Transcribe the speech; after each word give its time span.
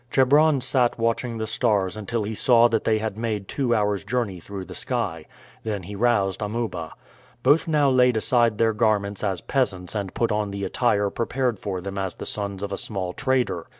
Chebron 0.09 0.61
sat 0.61 0.97
watching 0.97 1.37
the 1.37 1.45
stars 1.45 1.95
until 1.95 2.23
he 2.23 2.33
saw 2.33 2.67
that 2.67 2.85
they 2.85 2.97
had 2.97 3.19
made 3.19 3.47
two 3.47 3.75
hours' 3.75 4.03
journey 4.03 4.39
through 4.39 4.65
the 4.65 4.73
sky. 4.73 5.25
Then 5.63 5.83
he 5.83 5.95
roused 5.95 6.41
Amuba. 6.41 6.93
Both 7.43 7.67
now 7.67 7.87
laid 7.91 8.17
aside 8.17 8.57
their 8.57 8.73
garments 8.73 9.23
as 9.23 9.41
peasants 9.41 9.93
and 9.93 10.11
put 10.15 10.31
on 10.31 10.49
the 10.49 10.63
attire 10.65 11.11
prepared 11.11 11.59
for 11.59 11.81
them 11.81 11.99
as 11.99 12.15
the 12.15 12.25
sons 12.25 12.63
of 12.63 12.71
a 12.71 12.77
small 12.77 13.13
trader. 13.13 13.67